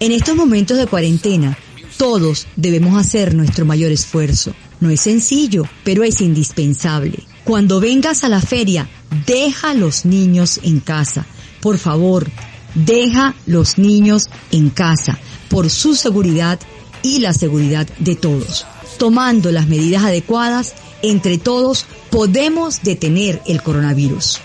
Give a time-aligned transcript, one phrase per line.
[0.00, 1.58] En estos momentos de cuarentena,
[1.96, 4.54] todos debemos hacer nuestro mayor esfuerzo.
[4.78, 7.24] No es sencillo, pero es indispensable.
[7.42, 8.88] Cuando vengas a la feria,
[9.26, 11.26] deja a los niños en casa.
[11.60, 12.30] Por favor,
[12.76, 16.60] deja los niños en casa por su seguridad
[17.02, 18.66] y la seguridad de todos.
[18.98, 24.40] Tomando las medidas adecuadas, entre todos podemos detener el coronavirus.